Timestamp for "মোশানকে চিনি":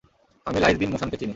0.93-1.29